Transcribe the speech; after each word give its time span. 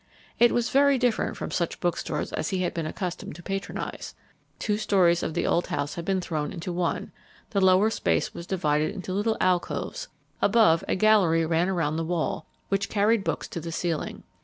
It 0.39 0.51
was 0.51 0.71
very 0.71 0.97
different 0.97 1.37
from 1.37 1.51
such 1.51 1.79
bookstores 1.79 2.33
as 2.33 2.49
he 2.49 2.63
had 2.63 2.73
been 2.73 2.87
accustomed 2.87 3.35
to 3.35 3.43
patronize. 3.43 4.15
Two 4.57 4.77
stories 4.79 5.21
of 5.21 5.35
the 5.35 5.45
old 5.45 5.67
house 5.67 5.93
had 5.93 6.05
been 6.05 6.19
thrown 6.19 6.51
into 6.51 6.73
one: 6.73 7.11
the 7.51 7.61
lower 7.61 7.91
space 7.91 8.33
was 8.33 8.47
divided 8.47 8.95
into 8.95 9.13
little 9.13 9.37
alcoves; 9.39 10.07
above, 10.41 10.83
a 10.87 10.95
gallery 10.95 11.45
ran 11.45 11.69
round 11.69 11.99
the 11.99 12.03
wall, 12.03 12.47
which 12.69 12.89
carried 12.89 13.23
books 13.23 13.47
to 13.49 13.59
the 13.61 13.71
ceiling. 13.71 14.23